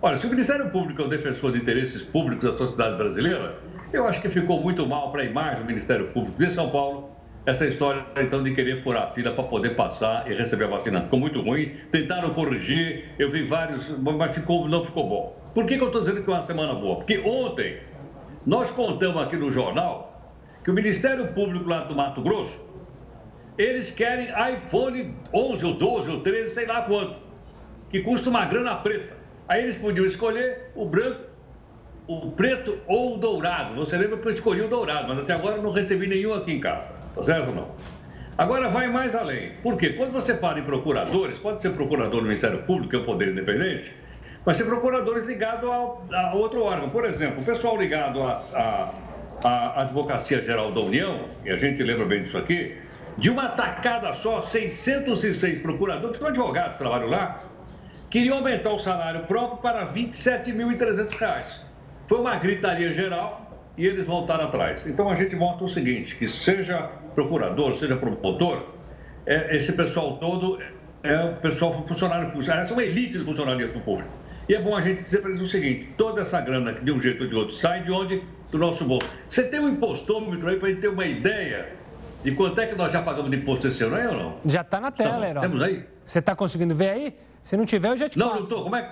[0.00, 3.58] Olha, se o Ministério Público é o defensor de interesses públicos da sociedade brasileira,
[3.92, 7.10] eu acho que ficou muito mal para a imagem do Ministério Público de São Paulo
[7.44, 11.00] essa história, então, de querer furar a fila para poder passar e receber a vacina.
[11.00, 15.39] Ficou muito ruim, tentaram corrigir, eu vi vários, mas ficou, não ficou bom.
[15.54, 16.96] Por que, que eu estou dizendo que é uma semana boa?
[16.96, 17.80] Porque ontem
[18.46, 20.32] nós contamos aqui no jornal
[20.62, 22.70] que o Ministério Público lá do Mato Grosso
[23.58, 27.18] eles querem iPhone 11 ou 12 ou 13, sei lá quanto,
[27.90, 29.14] que custa uma grana preta.
[29.48, 31.20] Aí eles podiam escolher o branco,
[32.06, 33.74] o preto ou o dourado.
[33.74, 36.52] Você lembra que eu escolhi o dourado, mas até agora eu não recebi nenhum aqui
[36.52, 36.90] em casa.
[37.14, 37.68] Tá certo ou não?
[38.38, 39.52] Agora vai mais além.
[39.62, 39.90] Por quê?
[39.90, 43.28] Quando você fala em procuradores, pode ser procurador do Ministério Público, que é o poder
[43.28, 43.94] independente,
[44.44, 46.90] mas ser procuradores ligados a, a, outro órgão.
[46.90, 48.92] Por exemplo, o pessoal ligado à
[49.82, 52.76] Advocacia Geral da União, e a gente lembra bem disso aqui,
[53.18, 57.40] de uma tacada só, 606 procuradores, que são advogados trabalham lá,
[58.08, 61.60] queriam aumentar o salário próprio para R$ 27.300.
[62.06, 64.86] Foi uma gritaria geral e eles voltaram atrás.
[64.86, 68.64] Então a gente mostra o seguinte, que seja procurador, seja promotor,
[69.26, 70.58] é, esse pessoal todo
[71.02, 74.19] é o pessoal funcionário público, essa é uma elite do funcionalismo público.
[74.50, 76.90] E é bom a gente dizer para eles o seguinte, toda essa grana que de
[76.90, 78.20] um jeito ou de outro sai de onde?
[78.50, 79.08] Do nosso bolso.
[79.28, 81.68] Você tem um impostômetro aí para a gente ter uma ideia
[82.24, 84.38] de quanto é que nós já pagamos de imposto esse ano, aí ou não?
[84.44, 85.40] Já está na tela, Herói.
[85.40, 85.84] Temos aí?
[86.04, 87.14] Você está conseguindo ver aí?
[87.44, 88.26] Se não tiver, eu já te não.
[88.26, 88.82] Não, doutor, como é,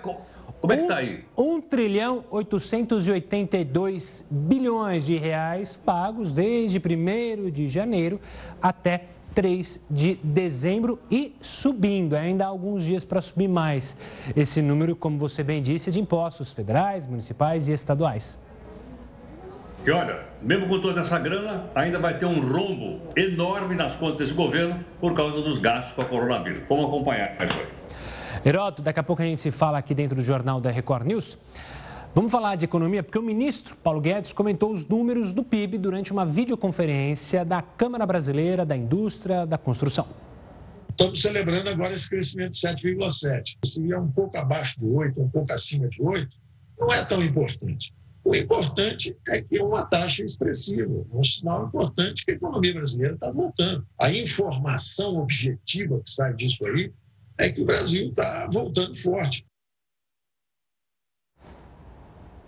[0.60, 1.24] como é que está aí?
[1.36, 8.20] 1 trilhão 882 bilhões de reais pagos desde 1 de janeiro
[8.62, 12.14] até 3 de dezembro e subindo.
[12.14, 13.96] Ainda há alguns dias para subir mais.
[14.36, 18.38] Esse número, como você bem disse, é de impostos federais, municipais e estaduais.
[19.84, 24.18] Que olha, mesmo com toda essa grana, ainda vai ter um rombo enorme nas contas
[24.18, 26.68] desse governo por causa dos gastos com a coronavírus.
[26.68, 27.36] Vamos acompanhar.
[28.44, 31.38] Heroto, daqui a pouco a gente se fala aqui dentro do jornal da Record News.
[32.14, 36.10] Vamos falar de economia, porque o ministro Paulo Guedes comentou os números do PIB durante
[36.10, 40.06] uma videoconferência da Câmara Brasileira da Indústria da Construção.
[40.90, 43.58] Estamos celebrando agora esse crescimento de 7,7.
[43.64, 46.28] Se é um pouco abaixo de 8, um pouco acima de 8,
[46.80, 47.94] não é tão importante.
[48.24, 53.14] O importante é que é uma taxa expressiva, um sinal importante que a economia brasileira
[53.14, 53.86] está voltando.
[53.98, 56.92] A informação objetiva que sai disso aí
[57.38, 59.46] é que o Brasil está voltando forte.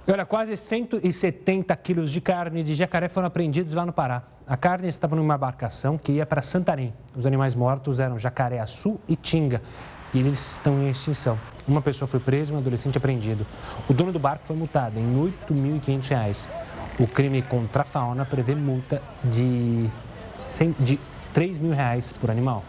[0.08, 4.22] Olha, quase 170 quilos de carne de jacaré foram apreendidos lá no Pará.
[4.46, 6.92] A carne estava numa embarcação que ia para Santarém.
[7.14, 9.62] Os animais mortos eram jacaré-açu e tinga
[10.12, 11.38] e eles estão em extinção.
[11.68, 13.46] Uma pessoa foi presa e um adolescente apreendido.
[13.88, 16.48] O dono do barco foi multado em R$ 8.500.
[16.98, 19.88] O crime contra a fauna prevê multa de,
[20.48, 21.00] 100, de
[21.32, 22.64] 3 mil reais por animal.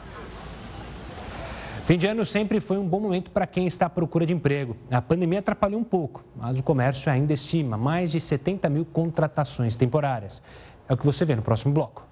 [1.85, 4.77] Fim de ano sempre foi um bom momento para quem está à procura de emprego.
[4.89, 9.75] A pandemia atrapalhou um pouco, mas o comércio ainda estima mais de 70 mil contratações
[9.75, 10.41] temporárias.
[10.87, 12.05] É o que você vê no próximo bloco.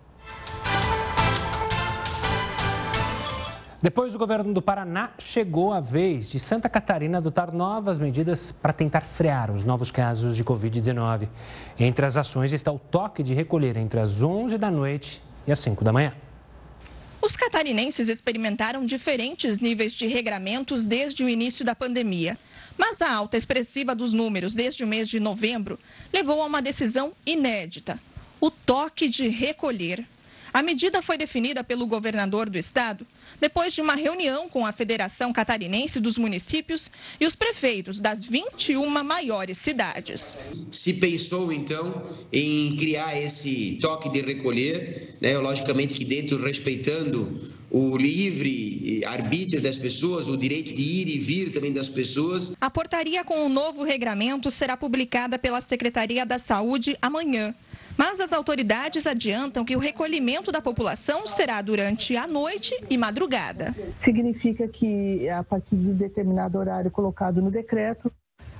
[3.81, 8.73] Depois do governo do Paraná, chegou a vez de Santa Catarina adotar novas medidas para
[8.73, 11.29] tentar frear os novos casos de Covid-19.
[11.79, 15.59] Entre as ações está o toque de recolher entre as 11 da noite e as
[15.59, 16.11] 5 da manhã.
[17.21, 22.37] Os catarinenses experimentaram diferentes níveis de regramentos desde o início da pandemia.
[22.77, 25.77] Mas a alta expressiva dos números desde o mês de novembro
[26.13, 27.99] levou a uma decisão inédita:
[28.39, 30.05] o toque de recolher.
[30.53, 33.05] A medida foi definida pelo governador do estado
[33.39, 38.85] depois de uma reunião com a Federação Catarinense dos Municípios e os prefeitos das 21
[39.03, 40.37] maiores cidades.
[40.71, 47.95] Se pensou, então, em criar esse toque de recolher, né, logicamente que dentro, respeitando o
[47.95, 52.55] livre arbítrio das pessoas, o direito de ir e vir também das pessoas.
[52.59, 57.53] A portaria com o novo regramento será publicada pela Secretaria da Saúde amanhã.
[57.99, 63.75] Mas as autoridades adiantam que o recolhimento da população será durante a noite e madrugada.
[63.99, 68.09] Significa que a partir de determinado horário colocado no decreto,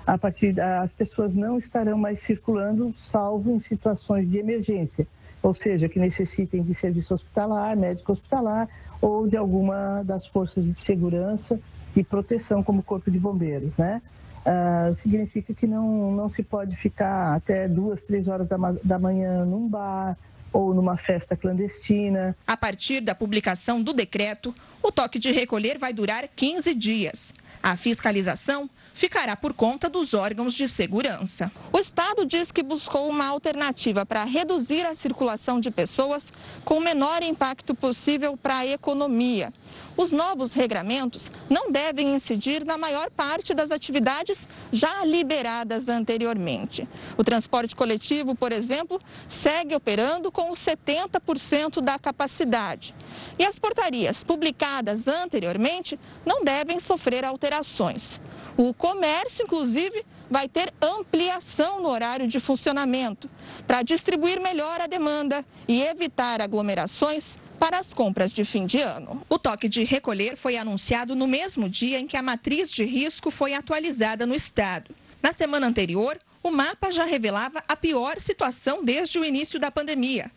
[0.05, 5.07] a partir as pessoas não estarão mais circulando, salvo em situações de emergência,
[5.41, 8.67] ou seja, que necessitem de serviço hospitalar, médico hospitalar
[9.01, 11.57] ou de alguma das forças de segurança
[11.95, 14.01] e proteção, como o Corpo de Bombeiros, né?
[14.49, 19.45] Uh, significa que não, não se pode ficar até duas, três horas da, da manhã
[19.45, 20.17] num bar
[20.51, 22.35] ou numa festa clandestina.
[22.47, 27.31] A partir da publicação do decreto, o toque de recolher vai durar 15 dias.
[27.61, 31.51] A fiscalização ficará por conta dos órgãos de segurança.
[31.71, 36.33] O Estado diz que buscou uma alternativa para reduzir a circulação de pessoas
[36.65, 39.53] com o menor impacto possível para a economia.
[39.99, 46.87] Os novos regramentos não devem incidir na maior parte das atividades já liberadas anteriormente.
[47.17, 52.95] O transporte coletivo, por exemplo, segue operando com 70% da capacidade.
[53.37, 58.21] E as portarias publicadas anteriormente não devem sofrer alterações.
[58.55, 63.29] O comércio, inclusive, vai ter ampliação no horário de funcionamento
[63.65, 69.21] para distribuir melhor a demanda e evitar aglomerações para as compras de fim de ano.
[69.27, 73.29] O toque de recolher foi anunciado no mesmo dia em que a matriz de risco
[73.29, 74.95] foi atualizada no estado.
[75.21, 80.31] Na semana anterior, o mapa já revelava a pior situação desde o início da pandemia.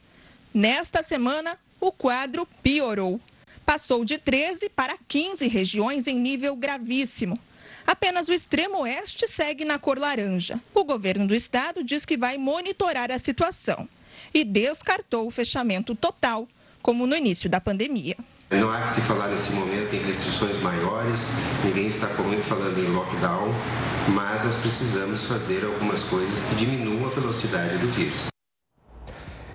[0.52, 3.20] Nesta semana, o quadro piorou.
[3.64, 7.38] Passou de 13 para 15 regiões em nível gravíssimo.
[7.86, 10.60] Apenas o extremo oeste segue na cor laranja.
[10.74, 13.88] O governo do estado diz que vai monitorar a situação
[14.32, 16.48] e descartou o fechamento total
[16.82, 18.16] como no início da pandemia.
[18.50, 21.20] Não há que se falar nesse momento em restrições maiores,
[21.64, 23.48] ninguém está muito falando em lockdown,
[24.08, 28.26] mas nós precisamos fazer algumas coisas que diminuam a velocidade do vírus.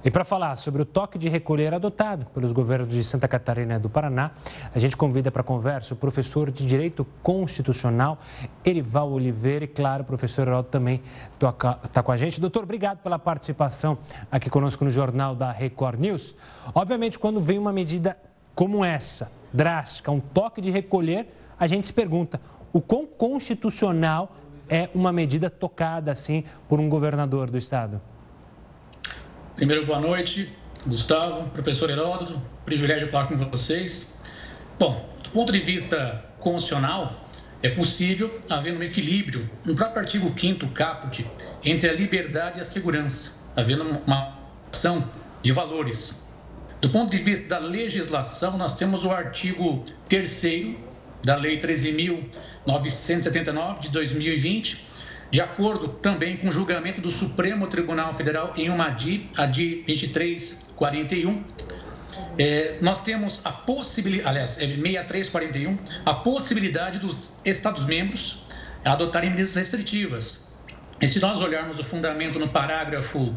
[0.04, 3.80] E para falar sobre o toque de recolher adotado pelos governos de Santa Catarina e
[3.80, 4.32] do Paraná,
[4.74, 8.20] a gente convida para conversa o professor de Direito Constitucional,
[8.64, 11.02] Erival Oliveira, e claro, o professor Heraldo também
[11.84, 12.40] está com a gente.
[12.40, 13.98] Doutor, obrigado pela participação
[14.32, 16.36] aqui conosco no Jornal da Record News.
[16.74, 18.18] Obviamente, quando vem uma medida
[18.54, 21.28] como essa, drástica, um toque de recolher,
[21.60, 22.40] a gente se pergunta
[22.72, 24.36] o quão constitucional
[24.70, 28.02] é uma medida tocada assim por um governador do estado.
[29.58, 30.48] Primeiro, boa noite,
[30.86, 34.22] Gustavo, professor Heródoto, privilégio falar com vocês.
[34.78, 37.28] Bom, do ponto de vista constitucional,
[37.64, 41.26] é possível haver um equilíbrio no próprio artigo 5 caput
[41.64, 44.38] entre a liberdade e a segurança, havendo uma
[44.72, 45.04] ação
[45.42, 46.32] de valores.
[46.80, 50.76] Do ponto de vista da legislação, nós temos o artigo 3
[51.24, 54.86] da Lei 13.979 de 2020,
[55.30, 59.84] de acordo também com o julgamento do Supremo Tribunal Federal em uma DI, a DI
[59.86, 61.44] 2341,
[62.38, 68.44] é, nós temos a possibilidade, aliás, é 6341, a possibilidade dos Estados-membros
[68.86, 70.48] adotarem medidas restritivas.
[71.02, 73.36] E se nós olharmos o fundamento no parágrafo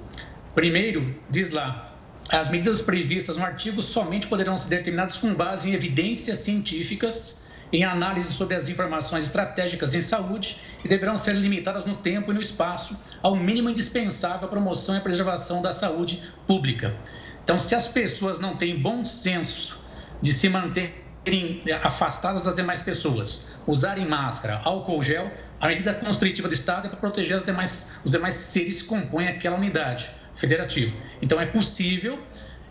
[0.54, 1.94] primeiro, diz lá,
[2.28, 7.39] as medidas previstas no artigo somente poderão ser determinadas com base em evidências científicas
[7.72, 12.34] em análise sobre as informações estratégicas em saúde e deverão ser limitadas no tempo e
[12.34, 16.94] no espaço ao mínimo indispensável à promoção e preservação da saúde pública.
[17.44, 19.78] Então, se as pessoas não têm bom senso
[20.20, 25.30] de se manterem afastadas das demais pessoas, usarem máscara, álcool gel,
[25.60, 29.56] a medida constritiva do Estado é para proteger demais, os demais seres que compõem aquela
[29.56, 30.96] unidade federativa.
[31.20, 32.18] Então, é possível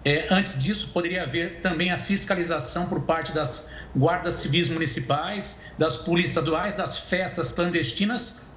[0.03, 5.97] é, antes disso, poderia haver também a fiscalização por parte das guardas civis municipais, das
[5.97, 8.47] polícias estaduais, das festas clandestinas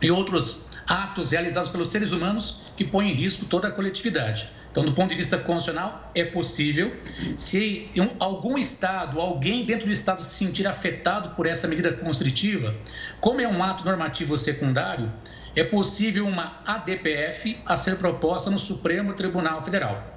[0.00, 4.48] e outros atos realizados pelos seres humanos que põem em risco toda a coletividade.
[4.70, 6.94] Então, do ponto de vista constitucional, é possível.
[7.36, 12.74] Se algum Estado, alguém dentro do Estado se sentir afetado por essa medida constritiva,
[13.20, 15.12] como é um ato normativo secundário,
[15.56, 20.13] é possível uma ADPF a ser proposta no Supremo Tribunal Federal.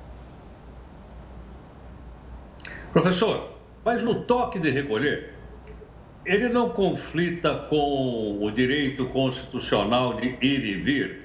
[2.98, 3.52] Professor,
[3.86, 5.32] mas no toque de recolher,
[6.26, 11.22] ele não conflita com o direito constitucional de ir e vir?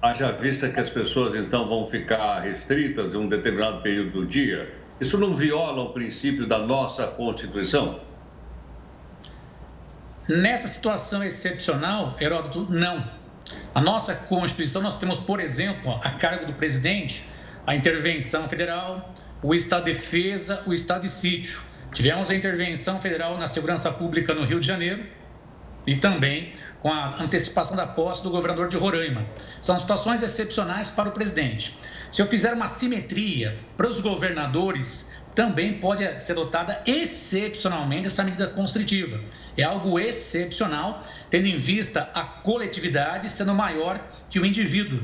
[0.00, 4.72] Haja vista que as pessoas então vão ficar restritas em um determinado período do dia?
[5.00, 7.98] Isso não viola o princípio da nossa Constituição?
[10.28, 13.04] Nessa situação excepcional, Heródoto, não.
[13.74, 17.24] A nossa Constituição, nós temos, por exemplo, a cargo do presidente,
[17.66, 19.12] a intervenção federal,
[19.42, 21.60] o estado de defesa, o estado de sítio.
[21.92, 25.04] Tivemos a intervenção federal na segurança pública no Rio de Janeiro
[25.86, 29.26] e também com a antecipação da posse do governador de Roraima.
[29.60, 31.76] São situações excepcionais para o presidente.
[32.10, 38.48] Se eu fizer uma simetria para os governadores, também pode ser adotada excepcionalmente essa medida
[38.48, 39.20] constritiva.
[39.56, 45.02] É algo excepcional, tendo em vista a coletividade sendo maior que o indivíduo.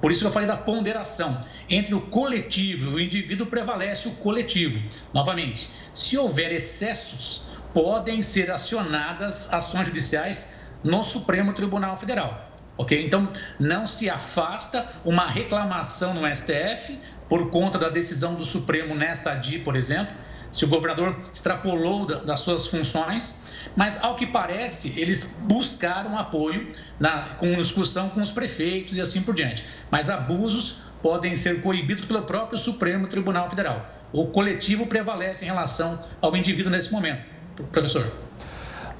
[0.00, 1.42] Por isso que eu falei da ponderação.
[1.68, 4.80] Entre o coletivo e o indivíduo prevalece o coletivo.
[5.12, 12.50] Novamente, se houver excessos, podem ser acionadas ações judiciais no Supremo Tribunal Federal.
[12.78, 13.04] Ok?
[13.04, 19.32] Então, não se afasta uma reclamação no STF por conta da decisão do Supremo nessa
[19.32, 20.14] ADI, por exemplo,
[20.56, 23.42] se o governador extrapolou das suas funções,
[23.76, 29.20] mas ao que parece, eles buscaram apoio na, com discussão com os prefeitos e assim
[29.20, 29.66] por diante.
[29.90, 33.84] Mas abusos podem ser coibidos pelo próprio Supremo Tribunal Federal.
[34.14, 37.22] O coletivo prevalece em relação ao indivíduo nesse momento.
[37.70, 38.10] Professor.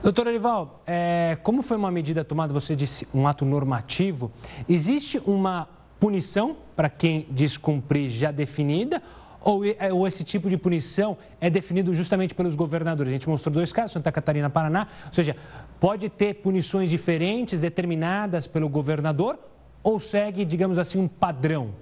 [0.03, 4.31] Doutor Olival, é, como foi uma medida tomada, você disse um ato normativo,
[4.69, 5.67] existe uma
[5.99, 9.03] punição para quem descumprir já definida
[9.47, 13.11] ou, é, ou, esse tipo de punição é definido justamente pelos governadores?
[13.11, 15.37] A gente mostrou dois casos, Santa Catarina Paraná, ou seja,
[15.79, 19.39] pode ter punições diferentes determinadas pelo governador
[19.85, 21.73] ou segue, digamos assim, um padrão?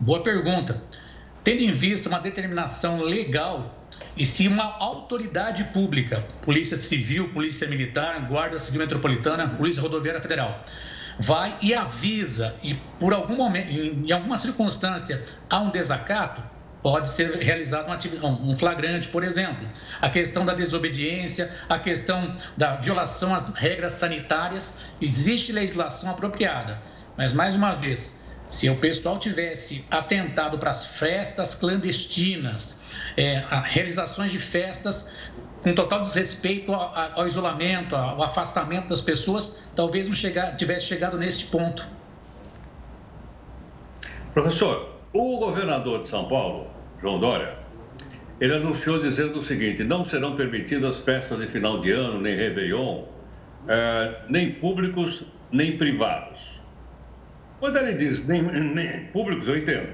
[0.00, 0.82] Boa pergunta.
[1.44, 3.72] Tendo em vista uma determinação legal
[4.16, 10.64] e se uma autoridade pública, Polícia Civil, Polícia Militar, Guarda Civil Metropolitana, Polícia Rodoviária Federal,
[11.18, 16.42] vai e avisa e por algum momento, em alguma circunstância, há um desacato,
[16.82, 17.88] pode ser realizado
[18.22, 19.68] um flagrante, por exemplo.
[20.00, 26.78] A questão da desobediência, a questão da violação às regras sanitárias, existe legislação apropriada.
[27.16, 32.82] Mas, mais uma vez, se o pessoal tivesse atentado para as festas clandestinas,
[33.16, 35.12] é, realizações de festas
[35.62, 41.18] com total desrespeito ao, ao, isolamento, ao afastamento das pessoas, talvez não chegar, tivesse chegado
[41.18, 41.88] neste ponto.
[44.34, 46.68] Professor, o governador de São Paulo,
[47.00, 47.56] João Dória,
[48.40, 53.04] ele anunciou dizendo o seguinte: não serão permitidas festas de final de ano, nem Réveillon,
[53.66, 56.40] é, nem públicos, nem privados.
[57.58, 59.88] Quando ele diz nem, nem públicos, eu entendo.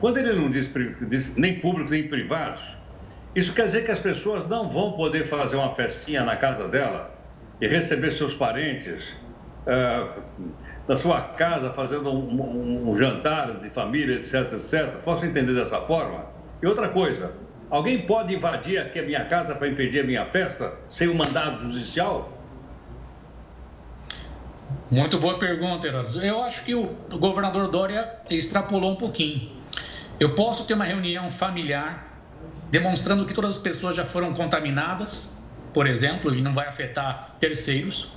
[0.00, 0.72] Quando ele não diz,
[1.08, 2.62] diz, nem públicos nem privados,
[3.34, 7.14] isso quer dizer que as pessoas não vão poder fazer uma festinha na casa dela
[7.60, 9.14] e receber seus parentes
[9.66, 10.20] uh,
[10.88, 14.96] na sua casa fazendo um, um, um, jantar de família, etc, etc.
[15.04, 16.26] Posso entender dessa forma?
[16.60, 17.32] E outra coisa,
[17.70, 21.60] alguém pode invadir aqui a minha casa para impedir a minha festa sem um mandado
[21.60, 22.36] judicial?
[24.90, 26.20] Muito boa pergunta, Heraldo.
[26.20, 29.48] Eu acho que o governador Dória extrapolou um pouquinho.
[30.18, 32.09] Eu posso ter uma reunião familiar
[32.70, 35.42] demonstrando que todas as pessoas já foram contaminadas,
[35.74, 38.16] por exemplo, e não vai afetar terceiros.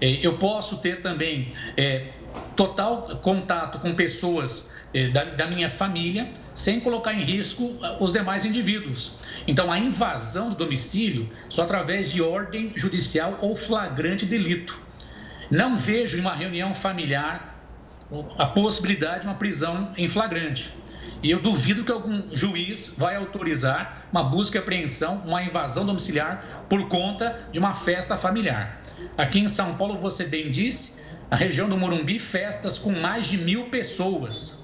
[0.00, 2.12] É, eu posso ter também é,
[2.56, 8.44] total contato com pessoas é, da, da minha família, sem colocar em risco os demais
[8.44, 9.12] indivíduos.
[9.46, 14.80] Então, a invasão do domicílio só através de ordem judicial ou flagrante delito.
[15.50, 17.58] Não vejo em uma reunião familiar
[18.36, 20.72] a possibilidade de uma prisão em flagrante.
[21.22, 26.64] E eu duvido que algum juiz vai autorizar uma busca e apreensão, uma invasão domiciliar
[26.68, 28.80] por conta de uma festa familiar.
[29.16, 33.38] Aqui em São Paulo, você bem disse, a região do Morumbi, festas com mais de
[33.38, 34.59] mil pessoas.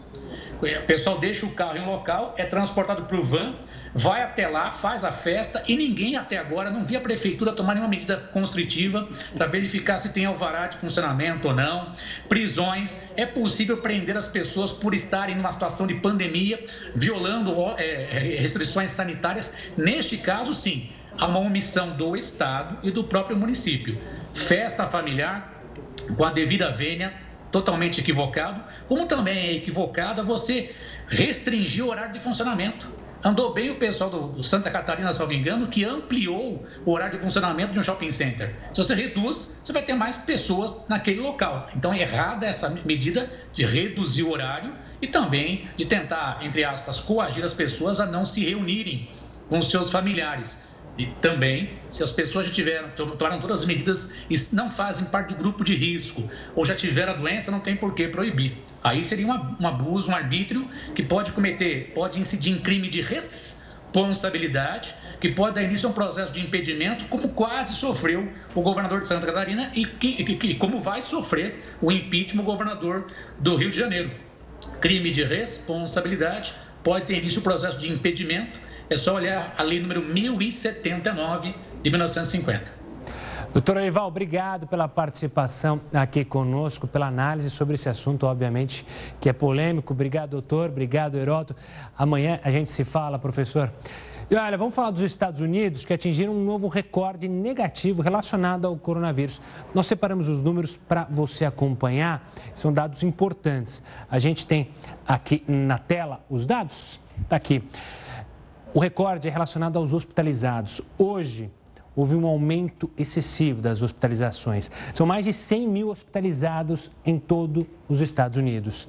[0.57, 3.55] O pessoal deixa o carro em um local, é transportado para o van,
[3.95, 7.75] vai até lá, faz a festa e ninguém até agora não via a prefeitura tomar
[7.75, 11.93] nenhuma medida constritiva para verificar se tem alvará de funcionamento ou não.
[12.29, 16.63] Prisões, é possível prender as pessoas por estarem numa situação de pandemia,
[16.95, 19.55] violando é, é, restrições sanitárias.
[19.77, 23.99] Neste caso, sim, há uma omissão do Estado e do próprio município.
[24.33, 25.53] Festa familiar,
[26.17, 27.26] com a devida vênia,
[27.57, 30.75] totalmente equivocado, como também é equivocada você
[31.09, 32.91] restringir o horário de funcionamento.
[33.25, 37.73] Andou bem o pessoal do Santa Catarina, salvo engano, que ampliou o horário de funcionamento
[37.73, 38.55] de um shopping center.
[38.75, 41.71] Se você reduz, você vai ter mais pessoas naquele local.
[41.75, 47.01] Então é errada essa medida de reduzir o horário e também de tentar, entre aspas,
[47.01, 49.09] coagir as pessoas a não se reunirem
[49.49, 50.76] com os seus familiares.
[50.99, 55.35] E também, se as pessoas já tiveram, tomaram todas as medidas e não fazem parte
[55.35, 58.57] do grupo de risco ou já tiveram a doença, não tem por que proibir.
[58.83, 63.03] Aí seria uma, um abuso, um arbítrio que pode cometer, pode incidir em crime de
[63.03, 69.01] responsabilidade, que pode dar início a um processo de impedimento, como quase sofreu o governador
[69.01, 73.07] de Santa Catarina e, que, que, como vai sofrer o impeachment o governador
[73.39, 74.11] do Rio de Janeiro.
[74.81, 79.80] Crime de responsabilidade pode ter início o processo de impedimento é só olhar a lei
[79.80, 82.87] número 1079 de 1950.
[83.53, 88.84] Doutor Eival, obrigado pela participação aqui conosco, pela análise sobre esse assunto, obviamente,
[89.20, 89.95] que é polêmico.
[89.95, 90.68] Obrigado, doutor.
[90.68, 91.57] Obrigado, Heroto.
[91.97, 93.72] Amanhã a gente se fala, professor.
[94.28, 98.76] E olha, vamos falar dos Estados Unidos que atingiram um novo recorde negativo relacionado ao
[98.76, 99.41] coronavírus.
[99.72, 103.82] Nós separamos os números para você acompanhar, são dados importantes.
[104.11, 104.68] A gente tem
[105.07, 107.62] aqui na tela os dados, está aqui.
[108.77, 110.83] O recorde é relacionado aos hospitalizados.
[110.99, 111.51] Hoje,
[111.97, 114.70] houve um aumento excessivo das hospitalizações.
[114.93, 118.87] São mais de 100 mil hospitalizados em todos os Estados Unidos.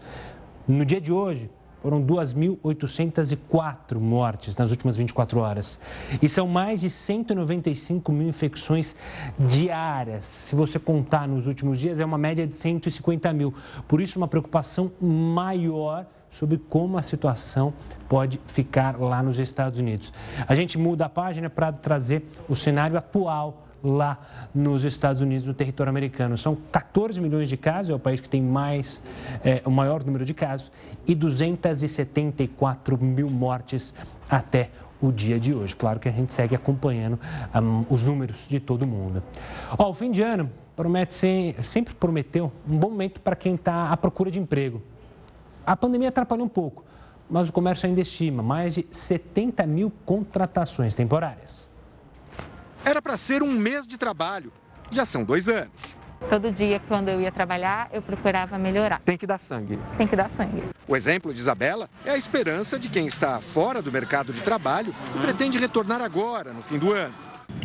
[0.68, 1.50] No dia de hoje,
[1.82, 5.80] foram 2.804 mortes nas últimas 24 horas.
[6.22, 8.94] E são mais de 195 mil infecções
[9.40, 10.26] diárias.
[10.26, 13.54] Se você contar nos últimos dias, é uma média de 150 mil.
[13.88, 17.74] Por isso, uma preocupação maior sobre como a situação
[18.08, 20.14] pode ficar lá nos Estados Unidos.
[20.48, 25.54] A gente muda a página para trazer o cenário atual lá nos Estados Unidos, no
[25.54, 26.38] território americano.
[26.38, 29.02] São 14 milhões de casos, é o país que tem mais,
[29.44, 30.72] é, o maior número de casos,
[31.06, 33.94] e 274 mil mortes
[34.30, 34.70] até
[35.02, 35.76] o dia de hoje.
[35.76, 37.20] Claro que a gente segue acompanhando
[37.56, 39.22] um, os números de todo mundo.
[39.78, 43.90] Ó, o fim de ano promete ser, sempre prometeu um bom momento para quem está
[43.92, 44.82] à procura de emprego.
[45.68, 46.86] A pandemia atrapalhou um pouco,
[47.30, 51.68] mas o comércio ainda estima mais de 70 mil contratações temporárias.
[52.86, 54.54] Era para ser um mês de trabalho.
[54.90, 55.98] Já são dois anos.
[56.30, 59.02] Todo dia, quando eu ia trabalhar, eu procurava melhorar.
[59.02, 59.78] Tem que dar sangue.
[59.98, 60.64] Tem que dar sangue.
[60.88, 64.96] O exemplo de Isabela é a esperança de quem está fora do mercado de trabalho
[65.18, 67.14] e pretende retornar agora, no fim do ano.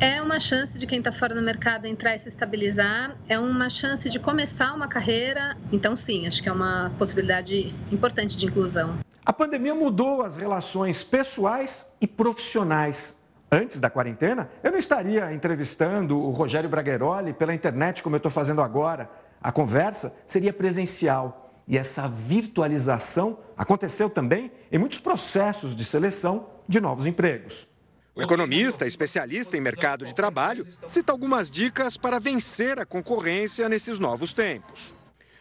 [0.00, 3.70] É uma chance de quem está fora do mercado entrar e se estabilizar, é uma
[3.70, 5.56] chance de começar uma carreira.
[5.70, 8.98] Então, sim, acho que é uma possibilidade importante de inclusão.
[9.24, 13.16] A pandemia mudou as relações pessoais e profissionais
[13.52, 18.32] antes da quarentena, eu não estaria entrevistando o Rogério Bragueroli pela internet como eu estou
[18.32, 19.10] fazendo agora.
[19.42, 21.54] A conversa seria presencial.
[21.68, 27.66] E essa virtualização aconteceu também em muitos processos de seleção de novos empregos.
[28.14, 33.98] O economista, especialista em mercado de trabalho, cita algumas dicas para vencer a concorrência nesses
[33.98, 34.94] novos tempos.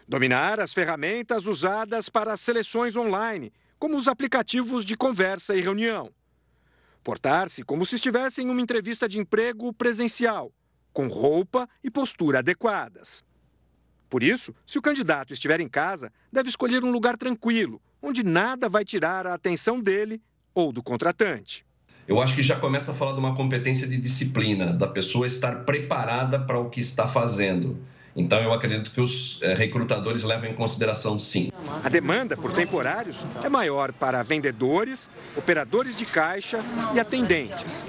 [0.07, 6.11] Dominar as ferramentas usadas para as seleções online, como os aplicativos de conversa e reunião
[7.03, 10.51] Portar-se como se estivesse em uma entrevista de emprego presencial,
[10.93, 13.23] com roupa e postura adequadas.
[14.07, 18.69] Por isso, se o candidato estiver em casa, deve escolher um lugar tranquilo, onde nada
[18.69, 20.21] vai tirar a atenção dele
[20.53, 21.65] ou do contratante.
[22.07, 25.63] Eu acho que já começa a falar de uma competência de disciplina, da pessoa estar
[25.63, 27.77] preparada para o que está fazendo.
[28.15, 31.49] Então, eu acredito que os é, recrutadores levam em consideração, sim.
[31.83, 36.59] A demanda por temporários é maior para vendedores, operadores de caixa
[36.93, 37.85] e atendentes.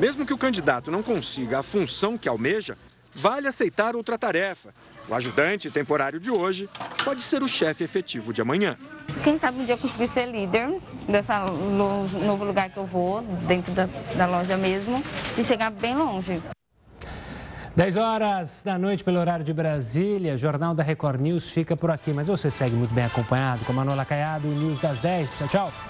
[0.00, 2.78] Mesmo que o candidato não consiga a função que almeja,
[3.14, 4.70] vale aceitar outra tarefa.
[5.08, 6.68] O ajudante temporário de hoje
[7.02, 8.76] pode ser o chefe efetivo de amanhã.
[9.24, 10.78] Quem sabe um dia eu conseguir ser líder
[11.08, 15.02] dessa novo lugar que eu vou, dentro da, da loja mesmo,
[15.36, 16.42] e chegar bem longe.
[17.74, 22.12] 10 horas da noite pelo horário de Brasília, Jornal da Record News fica por aqui.
[22.12, 25.38] Mas você segue muito bem acompanhado com a Manuela Caiado, News das 10.
[25.38, 25.87] Tchau, tchau.